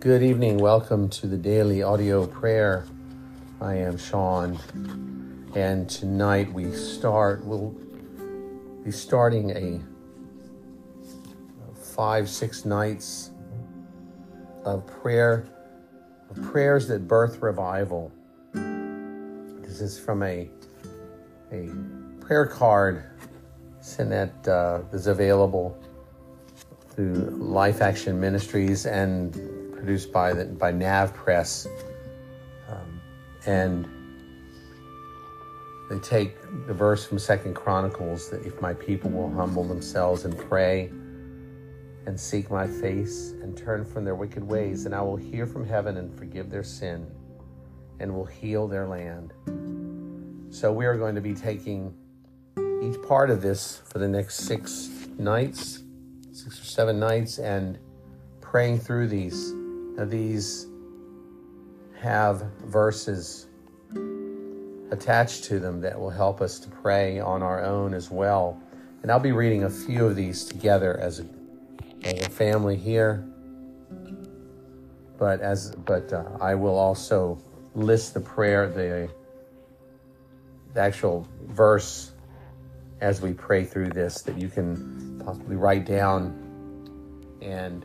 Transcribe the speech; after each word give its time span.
Good 0.00 0.22
evening. 0.22 0.56
Welcome 0.56 1.10
to 1.10 1.26
the 1.26 1.36
daily 1.36 1.82
audio 1.82 2.26
prayer. 2.26 2.86
I 3.60 3.74
am 3.74 3.98
Sean, 3.98 4.58
and 5.54 5.90
tonight 5.90 6.50
we 6.54 6.72
start. 6.72 7.44
We'll 7.44 7.74
be 8.82 8.92
starting 8.92 9.50
a 9.50 9.78
five, 11.74 12.30
six 12.30 12.64
nights 12.64 13.32
of 14.64 14.86
prayer, 14.86 15.46
of 16.30 16.42
prayers 16.44 16.88
that 16.88 17.06
birth 17.06 17.42
revival. 17.42 18.10
This 18.54 19.82
is 19.82 19.98
from 20.00 20.22
a 20.22 20.48
a 21.52 21.68
prayer 22.24 22.46
card 22.46 23.04
sent 23.82 24.08
that 24.08 24.48
uh, 24.48 24.80
is 24.94 25.08
available 25.08 25.78
through 26.88 27.16
Life 27.38 27.82
Action 27.82 28.18
Ministries 28.18 28.86
and 28.86 29.59
produced 29.80 30.12
by 30.12 30.34
the, 30.34 30.44
by 30.44 30.70
Nav 30.70 31.14
Press, 31.14 31.66
um, 32.68 33.00
and 33.46 33.88
they 35.88 35.98
take 35.98 36.36
the 36.66 36.74
verse 36.74 37.04
from 37.04 37.18
Second 37.18 37.54
Chronicles 37.54 38.28
that 38.30 38.44
if 38.46 38.60
my 38.60 38.74
people 38.74 39.10
will 39.10 39.32
humble 39.32 39.64
themselves 39.64 40.24
and 40.24 40.38
pray 40.38 40.90
and 42.06 42.18
seek 42.18 42.50
my 42.50 42.66
face 42.66 43.32
and 43.42 43.56
turn 43.56 43.84
from 43.84 44.04
their 44.04 44.14
wicked 44.14 44.44
ways, 44.44 44.84
then 44.84 44.94
I 44.94 45.00
will 45.00 45.16
hear 45.16 45.46
from 45.46 45.66
heaven 45.66 45.96
and 45.96 46.16
forgive 46.16 46.50
their 46.50 46.62
sin 46.62 47.10
and 47.98 48.14
will 48.14 48.26
heal 48.26 48.68
their 48.68 48.86
land. 48.86 49.32
So 50.54 50.72
we 50.72 50.86
are 50.86 50.96
going 50.96 51.14
to 51.14 51.20
be 51.20 51.34
taking 51.34 51.94
each 52.82 53.00
part 53.02 53.30
of 53.30 53.42
this 53.42 53.82
for 53.86 53.98
the 53.98 54.08
next 54.08 54.36
six 54.36 54.90
nights, 55.18 55.82
six 56.32 56.60
or 56.60 56.64
seven 56.64 57.00
nights, 57.00 57.38
and 57.38 57.78
praying 58.40 58.78
through 58.78 59.08
these. 59.08 59.54
These 60.08 60.66
have 62.00 62.42
verses 62.64 63.46
attached 64.90 65.44
to 65.44 65.58
them 65.58 65.80
that 65.80 65.98
will 65.98 66.10
help 66.10 66.40
us 66.40 66.58
to 66.60 66.68
pray 66.68 67.20
on 67.20 67.42
our 67.42 67.62
own 67.62 67.94
as 67.94 68.10
well. 68.10 68.60
And 69.02 69.10
I'll 69.10 69.20
be 69.20 69.32
reading 69.32 69.64
a 69.64 69.70
few 69.70 70.06
of 70.06 70.16
these 70.16 70.44
together 70.44 70.98
as 70.98 71.20
a, 71.20 71.26
as 72.02 72.26
a 72.26 72.30
family 72.30 72.76
here. 72.76 73.24
But 75.18 75.40
as 75.40 75.74
but 75.74 76.12
uh, 76.12 76.24
I 76.40 76.54
will 76.54 76.76
also 76.76 77.38
list 77.74 78.14
the 78.14 78.20
prayer, 78.20 78.68
the, 78.68 79.10
the 80.72 80.80
actual 80.80 81.28
verse 81.48 82.12
as 83.00 83.20
we 83.20 83.32
pray 83.32 83.64
through 83.64 83.90
this 83.90 84.22
that 84.22 84.38
you 84.38 84.48
can 84.48 85.22
possibly 85.24 85.56
write 85.56 85.84
down 85.84 86.46
and 87.42 87.84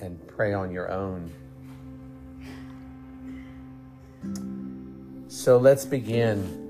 and 0.00 0.24
pray 0.26 0.52
on 0.52 0.70
your 0.70 0.90
own. 0.90 1.32
So 5.28 5.58
let's 5.58 5.84
begin. 5.84 6.62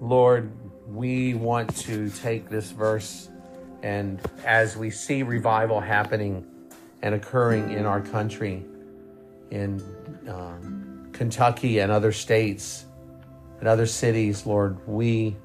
Lord, 0.00 0.50
we 0.88 1.34
want 1.34 1.74
to 1.76 2.10
take 2.10 2.48
this 2.48 2.70
verse 2.70 3.28
and 3.82 4.20
as 4.44 4.76
we 4.76 4.90
see 4.90 5.22
revival 5.22 5.80
happening 5.80 6.46
and 7.02 7.14
occurring 7.14 7.72
in 7.72 7.84
our 7.84 8.00
country, 8.00 8.64
in 9.50 9.82
um, 10.28 11.08
Kentucky 11.12 11.80
and 11.80 11.90
other 11.90 12.12
states 12.12 12.86
and 13.58 13.68
other 13.68 13.86
cities, 13.86 14.46
Lord, 14.46 14.78
we 14.86 15.36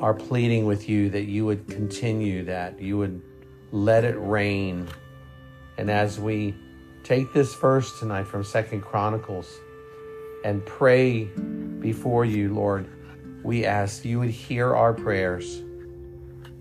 are 0.00 0.14
pleading 0.14 0.64
with 0.64 0.88
you 0.88 1.10
that 1.10 1.24
you 1.24 1.44
would 1.44 1.68
continue 1.68 2.44
that, 2.44 2.80
you 2.80 2.96
would 2.96 3.20
let 3.70 4.04
it 4.04 4.16
rain. 4.18 4.88
And 5.76 5.90
as 5.90 6.18
we 6.18 6.54
take 7.04 7.32
this 7.32 7.54
verse 7.54 7.98
tonight 7.98 8.26
from 8.26 8.42
Second 8.42 8.80
Chronicles 8.80 9.52
and 10.44 10.64
pray 10.64 11.24
before 11.24 12.24
you, 12.24 12.54
Lord, 12.54 12.88
we 13.42 13.66
ask 13.66 14.04
you 14.04 14.20
would 14.20 14.30
hear 14.30 14.74
our 14.74 14.94
prayers. 14.94 15.62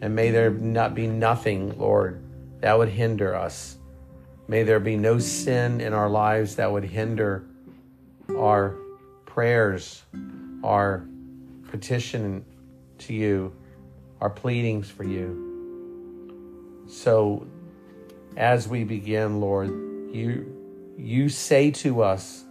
And 0.01 0.15
may 0.15 0.31
there 0.31 0.49
not 0.49 0.93
be 0.93 1.07
nothing, 1.07 1.77
Lord, 1.77 2.21
that 2.61 2.77
would 2.77 2.89
hinder 2.89 3.35
us. 3.35 3.77
May 4.47 4.63
there 4.63 4.79
be 4.79 4.97
no 4.97 5.19
sin 5.19 5.79
in 5.79 5.93
our 5.93 6.09
lives 6.09 6.55
that 6.55 6.71
would 6.71 6.83
hinder 6.83 7.45
our 8.35 8.75
prayers, 9.25 10.03
our 10.63 11.05
petition 11.69 12.43
to 12.99 13.13
you, 13.13 13.53
our 14.21 14.29
pleadings 14.29 14.89
for 14.89 15.03
you. 15.03 16.85
So 16.87 17.47
as 18.37 18.67
we 18.67 18.83
begin, 18.83 19.39
Lord, 19.39 19.69
you 20.13 20.55
you 20.97 21.29
say 21.29 21.71
to 21.71 22.01
us 22.03 22.43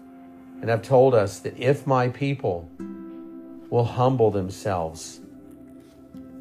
and 0.61 0.71
have 0.71 0.83
told 0.83 1.15
us 1.15 1.41
that 1.41 1.59
if 1.59 1.87
my 1.87 2.09
people 2.09 2.71
will 3.71 3.85
humble 3.85 4.31
themselves, 4.31 5.21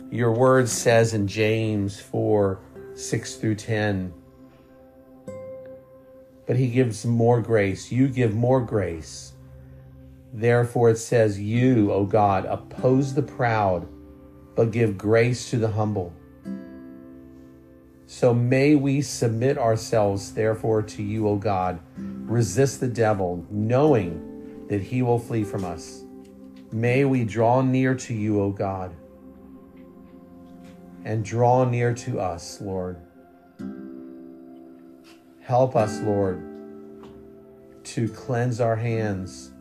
your 0.09 0.31
word 0.31 0.69
says 0.69 1.13
in 1.13 1.27
James 1.27 1.99
4 1.99 2.59
6 2.95 3.35
through 3.35 3.55
10, 3.55 4.13
but 6.47 6.55
he 6.55 6.69
gives 6.69 7.05
more 7.05 7.41
grace. 7.41 7.91
You 7.91 8.07
give 8.07 8.33
more 8.33 8.61
grace. 8.61 9.33
Therefore, 10.33 10.89
it 10.89 10.97
says, 10.97 11.39
You, 11.39 11.91
O 11.91 12.05
God, 12.05 12.45
oppose 12.45 13.13
the 13.13 13.21
proud, 13.21 13.87
but 14.57 14.71
give 14.71 14.97
grace 14.97 15.51
to 15.51 15.57
the 15.57 15.69
humble. 15.69 16.11
So 18.07 18.33
may 18.33 18.73
we 18.73 19.01
submit 19.01 19.57
ourselves, 19.57 20.33
therefore, 20.33 20.81
to 20.81 21.03
you, 21.03 21.27
O 21.27 21.35
God. 21.35 21.79
Resist 21.95 22.79
the 22.79 22.87
devil, 22.87 23.45
knowing 23.51 24.65
that 24.67 24.81
he 24.81 25.03
will 25.03 25.19
flee 25.19 25.43
from 25.43 25.63
us. 25.63 26.03
May 26.71 27.05
we 27.05 27.23
draw 27.23 27.61
near 27.61 27.93
to 27.95 28.13
you, 28.15 28.41
O 28.41 28.49
God, 28.49 28.95
and 31.05 31.23
draw 31.23 31.63
near 31.63 31.93
to 31.93 32.19
us, 32.19 32.59
Lord. 32.59 32.97
Help 35.41 35.75
us, 35.75 36.01
Lord, 36.01 36.41
to 37.83 38.09
cleanse 38.09 38.59
our 38.59 38.75
hands, 38.75 39.51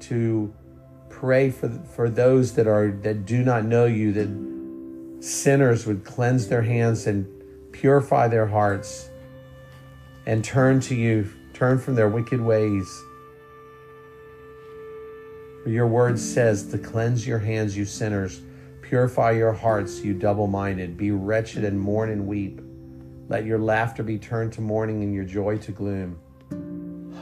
to 0.00 0.54
pray 1.18 1.50
for, 1.50 1.68
for 1.96 2.08
those 2.08 2.54
that 2.54 2.68
are 2.68 2.92
that 3.02 3.26
do 3.26 3.42
not 3.42 3.64
know 3.64 3.86
you, 3.86 4.12
that 4.12 5.22
sinners 5.24 5.84
would 5.84 6.04
cleanse 6.04 6.46
their 6.46 6.62
hands 6.62 7.08
and 7.08 7.26
purify 7.72 8.28
their 8.28 8.46
hearts 8.46 9.10
and 10.26 10.44
turn 10.44 10.78
to 10.78 10.94
you, 10.94 11.28
turn 11.54 11.78
from 11.78 11.96
their 11.96 12.08
wicked 12.08 12.40
ways. 12.40 12.86
For 15.64 15.70
your 15.70 15.88
word 15.88 16.20
says 16.20 16.70
to 16.70 16.78
cleanse 16.78 17.26
your 17.26 17.40
hands, 17.40 17.76
you 17.76 17.84
sinners, 17.84 18.40
purify 18.82 19.32
your 19.32 19.52
hearts, 19.52 20.00
you 20.00 20.14
double 20.14 20.46
minded, 20.46 20.96
be 20.96 21.10
wretched 21.10 21.64
and 21.64 21.80
mourn 21.80 22.10
and 22.10 22.28
weep. 22.28 22.60
Let 23.28 23.44
your 23.44 23.58
laughter 23.58 24.04
be 24.04 24.18
turned 24.18 24.52
to 24.52 24.60
mourning 24.60 25.02
and 25.02 25.12
your 25.12 25.24
joy 25.24 25.58
to 25.58 25.72
gloom. 25.72 26.20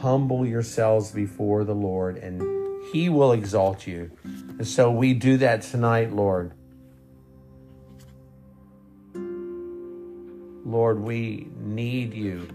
Humble 0.01 0.45
yourselves 0.45 1.11
before 1.11 1.63
the 1.63 1.73
Lord, 1.73 2.17
and 2.17 2.56
he 2.91 3.09
will 3.09 3.31
exalt 3.31 3.85
you. 3.85 4.11
And 4.23 4.67
so 4.67 4.91
we 4.91 5.13
do 5.13 5.37
that 5.37 5.61
tonight, 5.61 6.13
Lord. 6.13 6.53
Lord, 10.65 10.99
we 10.99 11.47
need 11.59 12.13
you. 12.13 12.47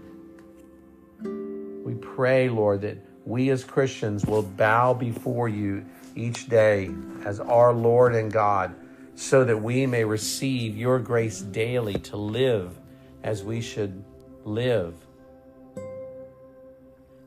We 1.83 1.95
pray, 1.95 2.49
Lord, 2.49 2.81
that 2.81 2.97
we 3.25 3.49
as 3.49 3.63
Christians 3.63 4.25
will 4.25 4.43
bow 4.43 4.93
before 4.93 5.49
you 5.49 5.85
each 6.15 6.47
day 6.47 6.91
as 7.25 7.39
our 7.39 7.73
Lord 7.73 8.13
and 8.15 8.31
God 8.31 8.75
so 9.15 9.43
that 9.43 9.57
we 9.57 9.85
may 9.85 10.03
receive 10.03 10.77
your 10.77 10.99
grace 10.99 11.41
daily 11.41 11.95
to 11.95 12.17
live 12.17 12.77
as 13.23 13.43
we 13.43 13.61
should 13.61 14.03
live. 14.43 14.95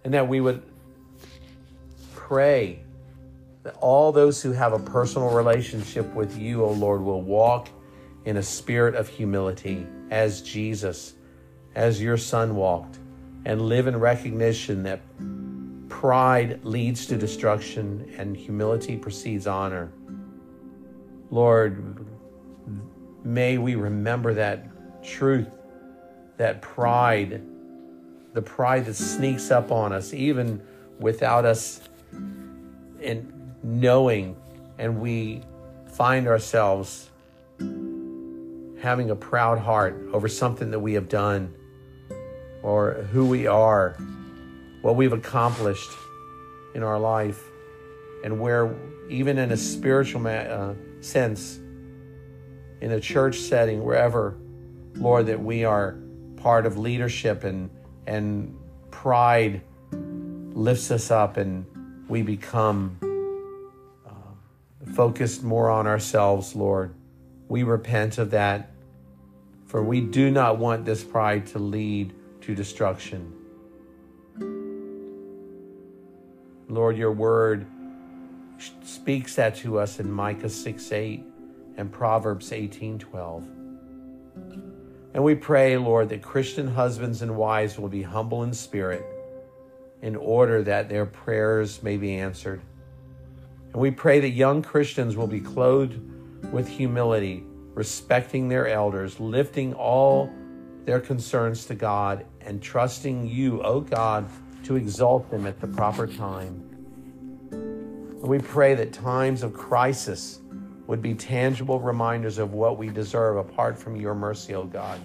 And 0.04 0.14
that 0.14 0.28
we 0.28 0.40
would 0.40 0.62
pray 2.14 2.80
that 3.66 3.74
all 3.80 4.12
those 4.12 4.40
who 4.40 4.52
have 4.52 4.72
a 4.72 4.78
personal 4.78 5.30
relationship 5.30 6.06
with 6.14 6.38
you, 6.38 6.62
O 6.62 6.70
Lord, 6.70 7.02
will 7.02 7.20
walk 7.20 7.68
in 8.24 8.36
a 8.36 8.42
spirit 8.42 8.94
of 8.94 9.08
humility 9.08 9.84
as 10.08 10.40
Jesus, 10.40 11.16
as 11.74 12.00
your 12.00 12.16
Son 12.16 12.54
walked, 12.54 13.00
and 13.44 13.60
live 13.60 13.88
in 13.88 13.96
recognition 13.98 14.84
that 14.84 15.00
pride 15.88 16.64
leads 16.64 17.06
to 17.06 17.16
destruction 17.16 18.14
and 18.16 18.36
humility 18.36 18.96
precedes 18.96 19.48
honor. 19.48 19.90
Lord, 21.32 22.06
may 23.24 23.58
we 23.58 23.74
remember 23.74 24.32
that 24.34 25.02
truth, 25.02 25.48
that 26.36 26.62
pride, 26.62 27.42
the 28.32 28.42
pride 28.42 28.84
that 28.84 28.94
sneaks 28.94 29.50
up 29.50 29.72
on 29.72 29.92
us, 29.92 30.14
even 30.14 30.62
without 31.00 31.44
us 31.44 31.80
in 33.00 33.32
knowing, 33.66 34.36
and 34.78 35.00
we 35.00 35.42
find 35.92 36.28
ourselves 36.28 37.10
having 38.80 39.10
a 39.10 39.16
proud 39.16 39.58
heart 39.58 40.00
over 40.12 40.28
something 40.28 40.70
that 40.70 40.78
we 40.78 40.94
have 40.94 41.08
done 41.08 41.52
or 42.62 42.92
who 43.12 43.26
we 43.26 43.46
are, 43.46 43.96
what 44.82 44.94
we've 44.94 45.12
accomplished 45.12 45.90
in 46.74 46.82
our 46.82 46.98
life, 46.98 47.42
and 48.22 48.38
where, 48.40 48.74
even 49.08 49.38
in 49.38 49.50
a 49.50 49.56
spiritual 49.56 50.20
ma- 50.20 50.30
uh, 50.30 50.74
sense, 51.00 51.56
in 52.80 52.92
a 52.92 53.00
church 53.00 53.38
setting, 53.38 53.82
wherever, 53.82 54.36
Lord, 54.94 55.26
that 55.26 55.42
we 55.42 55.64
are 55.64 55.96
part 56.36 56.66
of 56.66 56.78
leadership 56.78 57.42
and 57.44 57.70
and 58.06 58.56
pride 58.90 59.60
lifts 60.54 60.90
us 60.90 61.10
up 61.10 61.36
and 61.36 61.66
we 62.08 62.22
become 62.22 62.98
focused 64.96 65.42
more 65.42 65.68
on 65.68 65.86
ourselves, 65.86 66.56
Lord. 66.56 66.94
We 67.48 67.64
repent 67.64 68.16
of 68.16 68.30
that, 68.30 68.70
for 69.66 69.82
we 69.82 70.00
do 70.00 70.30
not 70.30 70.56
want 70.56 70.86
this 70.86 71.04
pride 71.04 71.46
to 71.48 71.58
lead 71.58 72.14
to 72.40 72.54
destruction. 72.54 73.34
Lord, 76.66 76.96
your 76.96 77.12
word 77.12 77.66
speaks 78.84 79.34
that 79.34 79.56
to 79.56 79.78
us 79.78 80.00
in 80.00 80.10
Micah 80.10 80.48
6 80.48 80.90
8 80.90 81.22
and 81.76 81.92
Proverbs 81.92 82.50
18 82.50 82.98
12. 82.98 83.42
And 85.12 85.22
we 85.22 85.34
pray, 85.34 85.76
Lord, 85.76 86.08
that 86.08 86.22
Christian 86.22 86.68
husbands 86.68 87.20
and 87.20 87.36
wives 87.36 87.78
will 87.78 87.90
be 87.90 88.02
humble 88.02 88.44
in 88.44 88.54
spirit 88.54 89.04
in 90.00 90.16
order 90.16 90.62
that 90.62 90.88
their 90.88 91.04
prayers 91.04 91.82
may 91.82 91.98
be 91.98 92.14
answered. 92.14 92.62
And 93.76 93.82
we 93.82 93.90
pray 93.90 94.20
that 94.20 94.30
young 94.30 94.62
Christians 94.62 95.18
will 95.18 95.26
be 95.26 95.38
clothed 95.38 96.00
with 96.50 96.66
humility, 96.66 97.44
respecting 97.74 98.48
their 98.48 98.68
elders, 98.68 99.20
lifting 99.20 99.74
all 99.74 100.32
their 100.86 100.98
concerns 100.98 101.66
to 101.66 101.74
God, 101.74 102.24
and 102.40 102.62
trusting 102.62 103.28
you, 103.28 103.60
O 103.60 103.64
oh 103.64 103.80
God, 103.82 104.30
to 104.64 104.76
exalt 104.76 105.30
them 105.30 105.46
at 105.46 105.60
the 105.60 105.66
proper 105.66 106.06
time. 106.06 106.64
And 107.50 108.22
we 108.22 108.38
pray 108.38 108.74
that 108.76 108.94
times 108.94 109.42
of 109.42 109.52
crisis 109.52 110.40
would 110.86 111.02
be 111.02 111.12
tangible 111.12 111.78
reminders 111.78 112.38
of 112.38 112.54
what 112.54 112.78
we 112.78 112.88
deserve 112.88 113.36
apart 113.36 113.78
from 113.78 113.94
your 113.94 114.14
mercy, 114.14 114.54
O 114.54 114.64
God. 114.64 114.98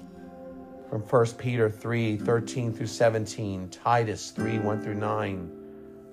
From 0.90 1.02
1 1.02 1.26
Peter 1.38 1.70
3 1.70 2.16
13 2.16 2.72
through 2.72 2.88
17, 2.88 3.68
Titus 3.68 4.32
3 4.32 4.60
1 4.60 4.82
through 4.82 4.96
9, 4.96 5.52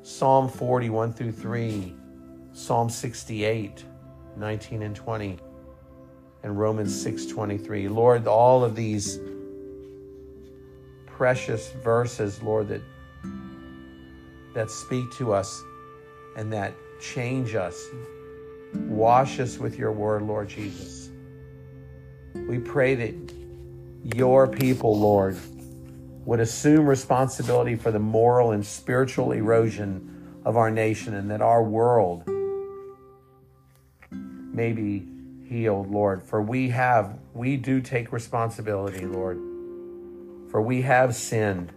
Psalm 0.02 0.49
41 0.49 1.12
through 1.12 1.31
3, 1.31 1.94
Psalm 2.58 2.90
68 2.90 3.84
19 4.37 4.82
and 4.82 4.94
20, 4.94 5.38
and 6.43 6.58
Romans 6.58 7.02
6 7.02 7.26
23. 7.26 7.88
Lord, 7.88 8.26
all 8.26 8.64
of 8.64 8.75
these 8.76 9.19
precious 11.06 11.70
verses, 11.84 12.43
Lord, 12.43 12.69
that, 12.69 12.82
that 14.55 14.70
speak 14.70 15.10
to 15.19 15.32
us 15.32 15.62
and 16.37 16.52
that 16.52 16.75
change 17.00 17.55
us 17.55 17.88
Wash 18.75 19.40
us 19.40 19.58
with 19.58 19.78
your 19.78 19.93
word, 19.93 20.22
Lord 20.22 20.49
Jesus. 20.49 21.10
We 22.34 22.58
pray 22.58 22.94
that 22.94 23.32
your 24.16 24.46
people, 24.46 24.99
Lord, 24.99 25.38
would 26.25 26.40
assume 26.40 26.87
responsibility 26.87 27.76
for 27.76 27.90
the 27.90 27.99
moral 27.99 28.52
and 28.52 28.64
spiritual 28.64 29.32
erosion 29.32 30.40
of 30.44 30.56
our 30.56 30.70
nation 30.70 31.14
and 31.14 31.31
that 31.31 31.40
our 31.40 31.62
world 31.62 32.28
may 34.58 34.72
be 34.72 35.06
healed, 35.49 35.88
Lord. 35.88 36.20
For 36.20 36.43
we 36.43 36.69
have, 36.70 37.16
we 37.32 37.56
do 37.56 37.81
take 37.81 38.12
responsibility, 38.12 39.06
Lord. 39.06 39.38
For 40.50 40.60
we 40.60 40.82
have 40.82 41.14
sinned 41.14 41.72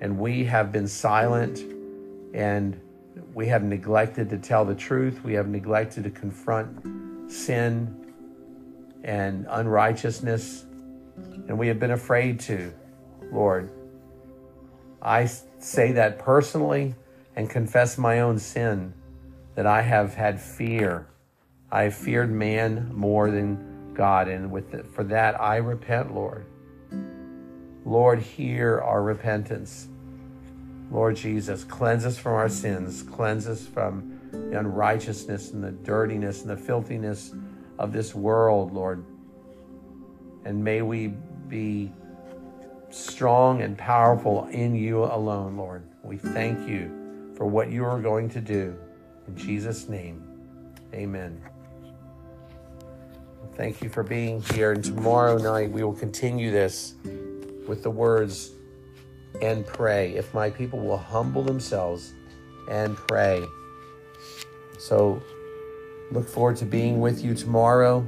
and 0.00 0.16
we 0.16 0.44
have 0.44 0.70
been 0.70 0.86
silent 0.86 1.58
and 2.32 2.80
we 3.34 3.48
have 3.48 3.64
neglected 3.64 4.30
to 4.30 4.38
tell 4.38 4.64
the 4.64 4.76
truth. 4.76 5.24
We 5.24 5.34
have 5.34 5.48
neglected 5.48 6.04
to 6.04 6.10
confront 6.10 7.30
sin 7.30 8.12
and 9.02 9.46
unrighteousness. 9.50 10.64
And 11.48 11.58
we 11.58 11.66
have 11.66 11.80
been 11.80 11.90
afraid 11.90 12.38
to, 12.40 12.72
Lord. 13.32 13.70
I 15.02 15.28
say 15.58 15.92
that 15.92 16.20
personally 16.20 16.94
and 17.34 17.50
confess 17.50 17.98
my 17.98 18.20
own 18.20 18.38
sin 18.38 18.94
that 19.56 19.66
I 19.66 19.82
have 19.82 20.14
had 20.14 20.40
fear. 20.40 21.08
I 21.70 21.90
feared 21.90 22.30
man 22.30 22.90
more 22.94 23.30
than 23.30 23.92
God. 23.94 24.28
And 24.28 24.50
with 24.50 24.70
the, 24.70 24.84
for 24.84 25.04
that, 25.04 25.40
I 25.40 25.56
repent, 25.56 26.14
Lord. 26.14 26.46
Lord, 27.84 28.20
hear 28.20 28.80
our 28.80 29.02
repentance. 29.02 29.88
Lord 30.90 31.16
Jesus, 31.16 31.64
cleanse 31.64 32.06
us 32.06 32.18
from 32.18 32.34
our 32.34 32.48
sins, 32.48 33.02
cleanse 33.02 33.46
us 33.46 33.66
from 33.66 34.20
the 34.30 34.58
unrighteousness 34.58 35.50
and 35.50 35.62
the 35.62 35.70
dirtiness 35.70 36.42
and 36.42 36.50
the 36.50 36.56
filthiness 36.56 37.32
of 37.78 37.92
this 37.92 38.14
world, 38.14 38.72
Lord. 38.72 39.04
And 40.44 40.62
may 40.62 40.82
we 40.82 41.08
be 41.48 41.92
strong 42.90 43.62
and 43.62 43.76
powerful 43.76 44.46
in 44.50 44.74
you 44.74 45.04
alone, 45.04 45.56
Lord. 45.56 45.82
We 46.02 46.16
thank 46.16 46.68
you 46.68 47.32
for 47.36 47.46
what 47.46 47.70
you 47.70 47.84
are 47.84 48.00
going 48.00 48.28
to 48.30 48.40
do. 48.40 48.76
In 49.26 49.36
Jesus' 49.36 49.88
name, 49.88 50.22
amen. 50.92 51.53
Thank 53.56 53.82
you 53.82 53.88
for 53.88 54.02
being 54.02 54.42
here. 54.42 54.72
And 54.72 54.82
tomorrow 54.82 55.38
night, 55.38 55.70
we 55.70 55.84
will 55.84 55.94
continue 55.94 56.50
this 56.50 56.94
with 57.68 57.84
the 57.84 57.90
words 57.90 58.50
and 59.40 59.64
pray. 59.64 60.14
If 60.16 60.34
my 60.34 60.50
people 60.50 60.80
will 60.80 60.98
humble 60.98 61.42
themselves 61.44 62.14
and 62.68 62.96
pray. 62.96 63.44
So 64.78 65.22
look 66.10 66.28
forward 66.28 66.56
to 66.58 66.64
being 66.64 67.00
with 67.00 67.24
you 67.24 67.32
tomorrow. 67.34 68.04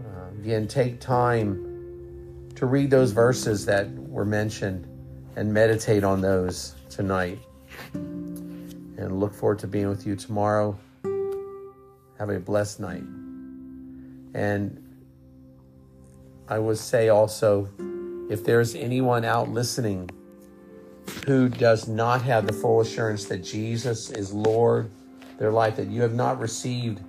Uh, 0.00 0.40
again, 0.40 0.66
take 0.66 0.98
time 0.98 2.48
to 2.54 2.64
read 2.64 2.90
those 2.90 3.12
verses 3.12 3.66
that 3.66 3.90
were 3.90 4.24
mentioned 4.24 4.88
and 5.36 5.52
meditate 5.52 6.04
on 6.04 6.22
those 6.22 6.74
tonight. 6.88 7.38
And 7.92 9.20
look 9.20 9.34
forward 9.34 9.58
to 9.58 9.66
being 9.66 9.88
with 9.88 10.06
you 10.06 10.16
tomorrow. 10.16 10.78
Have 12.18 12.30
a 12.30 12.38
blessed 12.38 12.80
night. 12.80 13.02
And 14.34 14.82
I 16.48 16.58
would 16.58 16.78
say 16.78 17.08
also, 17.08 17.68
if 18.30 18.44
there's 18.44 18.74
anyone 18.74 19.24
out 19.24 19.48
listening 19.48 20.10
who 21.26 21.48
does 21.48 21.88
not 21.88 22.22
have 22.22 22.46
the 22.46 22.52
full 22.52 22.80
assurance 22.80 23.26
that 23.26 23.38
Jesus 23.38 24.10
is 24.10 24.32
Lord, 24.32 24.90
their 25.38 25.50
life, 25.52 25.76
that 25.76 25.88
you 25.88 26.02
have 26.02 26.14
not 26.14 26.38
received 26.38 27.00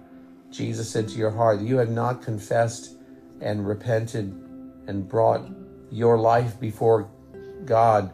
Jesus 0.51 0.95
into 0.95 1.15
your 1.15 1.31
heart, 1.31 1.61
you 1.61 1.77
have 1.77 1.89
not 1.89 2.21
confessed 2.21 2.95
and 3.41 3.67
repented 3.67 4.25
and 4.87 5.07
brought 5.07 5.49
your 5.91 6.17
life 6.17 6.59
before 6.59 7.09
God 7.65 8.13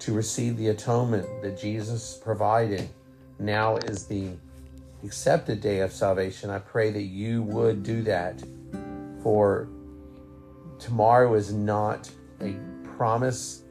to 0.00 0.12
receive 0.12 0.56
the 0.56 0.68
atonement 0.68 1.26
that 1.42 1.58
Jesus 1.60 2.18
provided, 2.22 2.88
now 3.38 3.76
is 3.76 4.06
the 4.06 4.30
accepted 5.04 5.60
day 5.60 5.80
of 5.80 5.92
salvation. 5.92 6.50
I 6.50 6.58
pray 6.58 6.90
that 6.90 7.02
you 7.02 7.42
would 7.42 7.82
do 7.82 8.02
that, 8.02 8.42
for 9.22 9.68
tomorrow 10.78 11.34
is 11.34 11.52
not 11.52 12.10
a 12.40 12.56
promise. 12.96 13.62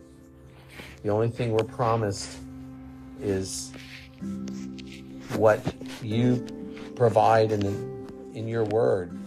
The 1.04 1.10
only 1.10 1.30
thing 1.30 1.52
we're 1.52 1.64
promised 1.64 2.38
is 3.22 3.72
what 5.36 5.62
you 6.02 6.46
provide 6.96 7.52
in, 7.52 7.60
the, 7.60 8.38
in 8.38 8.48
your 8.48 8.64
word, 8.66 9.18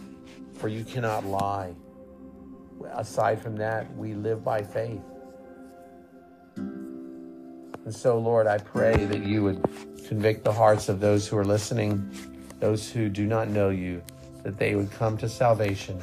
for 0.54 0.68
you 0.68 0.84
cannot 0.84 1.24
lie. 1.24 1.74
Aside 2.94 3.40
from 3.40 3.56
that, 3.56 3.94
we 3.96 4.14
live 4.14 4.44
by 4.44 4.62
faith. 4.62 5.00
And 7.84 7.94
so, 7.94 8.18
Lord, 8.18 8.46
I 8.46 8.58
pray 8.58 9.04
that 9.06 9.24
you 9.24 9.42
would 9.42 9.62
convict 10.06 10.44
the 10.44 10.52
hearts 10.52 10.88
of 10.88 11.00
those 11.00 11.26
who 11.26 11.36
are 11.36 11.44
listening, 11.44 12.10
those 12.60 12.90
who 12.90 13.08
do 13.08 13.26
not 13.26 13.48
know 13.48 13.70
you, 13.70 14.02
that 14.44 14.58
they 14.58 14.74
would 14.74 14.90
come 14.92 15.16
to 15.18 15.28
salvation 15.28 16.00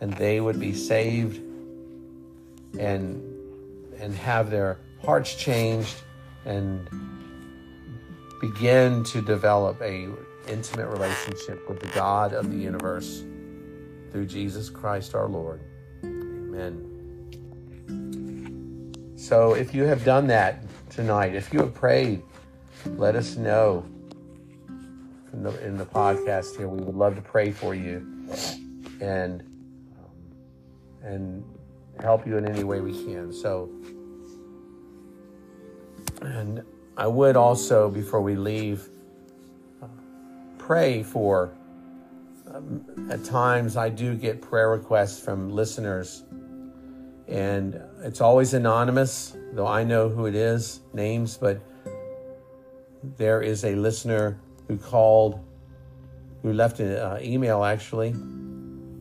and 0.00 0.12
they 0.14 0.40
would 0.40 0.58
be 0.58 0.72
saved 0.72 1.40
and 2.78 3.22
and 3.98 4.14
have 4.14 4.50
their 4.50 4.78
hearts 5.04 5.34
changed 5.34 5.96
and 6.46 6.88
begin 8.40 9.04
to 9.04 9.20
develop 9.20 9.80
a 9.82 10.08
intimate 10.48 10.88
relationship 10.88 11.68
with 11.68 11.80
the 11.80 11.88
God 11.88 12.32
of 12.32 12.50
the 12.50 12.56
universe 12.56 13.24
through 14.10 14.26
Jesus 14.26 14.70
Christ 14.70 15.14
our 15.14 15.28
Lord. 15.28 15.60
Amen. 16.02 16.86
So 19.16 19.52
if 19.52 19.74
you 19.74 19.84
have 19.84 20.04
done 20.04 20.26
that 20.28 20.64
tonight, 21.00 21.34
if 21.34 21.50
you 21.50 21.60
have 21.60 21.72
prayed, 21.72 22.22
let 22.84 23.16
us 23.16 23.36
know 23.36 23.86
in 25.32 25.42
the, 25.42 25.66
in 25.66 25.78
the 25.78 25.86
podcast 25.86 26.58
here. 26.58 26.68
We 26.68 26.84
would 26.84 26.94
love 26.94 27.16
to 27.16 27.22
pray 27.22 27.52
for 27.52 27.74
you. 27.74 28.06
And 29.00 29.42
and 31.02 31.42
help 32.02 32.26
you 32.26 32.36
in 32.36 32.46
any 32.46 32.64
way 32.64 32.82
we 32.82 32.92
can. 32.92 33.32
So, 33.32 33.70
and 36.20 36.62
I 36.98 37.06
would 37.06 37.34
also, 37.34 37.88
before 37.88 38.20
we 38.20 38.36
leave, 38.36 38.86
pray 40.58 41.02
for. 41.02 41.50
Um, 42.52 42.84
at 43.10 43.24
times, 43.24 43.78
I 43.78 43.88
do 43.88 44.14
get 44.14 44.42
prayer 44.42 44.68
requests 44.68 45.18
from 45.18 45.48
listeners, 45.48 46.24
and 47.30 47.80
it's 48.02 48.20
always 48.20 48.54
anonymous, 48.54 49.36
though 49.52 49.66
I 49.66 49.84
know 49.84 50.08
who 50.08 50.26
it 50.26 50.34
is, 50.34 50.80
names, 50.92 51.36
but 51.36 51.60
there 53.16 53.40
is 53.40 53.64
a 53.64 53.74
listener 53.76 54.38
who 54.66 54.76
called, 54.76 55.38
who 56.42 56.52
left 56.52 56.80
an 56.80 56.96
uh, 56.96 57.20
email 57.22 57.62
actually, 57.64 58.08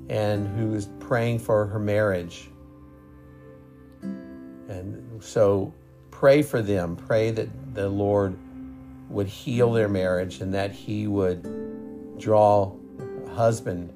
and 0.09 0.47
who 0.57 0.75
is 0.75 0.89
praying 0.99 1.39
for 1.39 1.65
her 1.65 1.79
marriage. 1.79 2.49
And 4.01 5.23
so 5.23 5.73
pray 6.11 6.43
for 6.43 6.61
them. 6.61 6.95
Pray 6.95 7.31
that 7.31 7.49
the 7.73 7.89
Lord 7.89 8.37
would 9.09 9.27
heal 9.27 9.73
their 9.73 9.89
marriage 9.89 10.41
and 10.41 10.53
that 10.53 10.71
He 10.71 11.07
would 11.07 12.19
draw 12.19 12.75
husband 13.33 13.91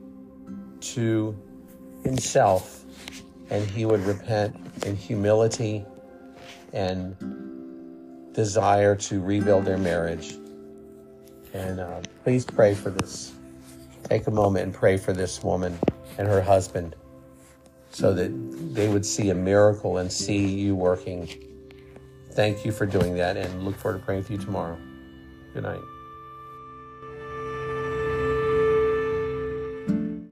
to 0.81 1.37
Himself 2.03 2.83
and 3.49 3.65
he 3.69 3.85
would 3.85 4.01
repent 4.05 4.55
in 4.85 4.95
humility 4.95 5.85
and 6.73 7.15
desire 8.33 8.95
to 8.95 9.21
rebuild 9.21 9.65
their 9.65 9.77
marriage. 9.77 10.35
And 11.53 11.79
uh, 11.79 12.01
please 12.23 12.45
pray 12.45 12.73
for 12.73 12.89
this. 12.89 13.33
Take 14.03 14.27
a 14.27 14.31
moment 14.31 14.65
and 14.65 14.73
pray 14.73 14.97
for 14.97 15.13
this 15.13 15.43
woman 15.43 15.77
and 16.17 16.27
her 16.27 16.41
husband 16.41 16.95
so 17.91 18.13
that 18.13 18.29
they 18.73 18.87
would 18.87 19.05
see 19.05 19.29
a 19.29 19.35
miracle 19.35 19.97
and 19.97 20.11
see 20.11 20.47
you 20.47 20.75
working. 20.75 21.29
Thank 22.31 22.65
you 22.65 22.71
for 22.71 22.87
doing 22.87 23.15
that 23.15 23.37
and 23.37 23.63
look 23.63 23.75
forward 23.75 23.99
to 23.99 24.05
praying 24.05 24.21
with 24.21 24.31
you 24.31 24.37
tomorrow. 24.37 24.77
Good 25.53 25.63
night. 25.63 25.92